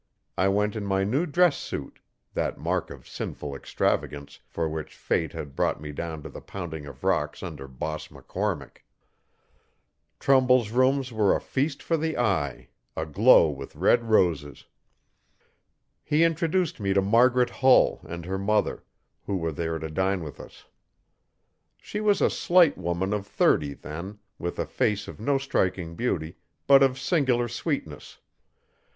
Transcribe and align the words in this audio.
I 0.35 0.47
went 0.47 0.75
in 0.75 0.83
my 0.83 1.03
new 1.03 1.27
dress 1.27 1.55
suit 1.57 1.99
that 2.33 2.57
mark 2.57 2.89
of 2.89 3.07
sinful 3.07 3.53
extravagance 3.53 4.39
for 4.47 4.67
which 4.67 4.95
Fate 4.95 5.33
had 5.33 5.55
brought 5.55 5.79
me 5.79 5.91
down 5.91 6.23
to 6.23 6.29
the 6.29 6.41
pounding 6.41 6.87
of 6.87 7.03
rocks 7.03 7.43
under 7.43 7.67
Boss 7.67 8.07
McCormick. 8.07 8.77
Trumbull's 10.19 10.71
rooms 10.71 11.11
were 11.13 11.35
a 11.35 11.39
feast 11.39 11.83
for 11.83 11.97
the 11.97 12.17
eye 12.17 12.69
aglow 12.97 13.51
with 13.51 13.75
red 13.75 14.05
roses. 14.05 14.65
He 16.03 16.23
introduced 16.23 16.79
me 16.79 16.93
to 16.93 17.01
Margaret 17.03 17.51
Hull 17.51 17.99
and 18.03 18.25
her 18.25 18.39
mother, 18.39 18.83
who 19.27 19.37
were 19.37 19.51
there 19.51 19.77
to 19.77 19.87
dine 19.87 20.23
with 20.23 20.39
us. 20.39 20.65
She 21.77 22.01
was 22.01 22.21
a 22.21 22.29
slight 22.31 22.75
woman 22.75 23.13
of 23.13 23.27
thirty 23.27 23.75
then, 23.75 24.17
with 24.39 24.57
a 24.57 24.65
face 24.65 25.07
of 25.07 25.19
no 25.19 25.37
striking 25.37 25.93
beauty, 25.93 26.37
but 26.65 26.81
of 26.81 26.97
singular 26.97 27.47
sweetness. 27.47 28.17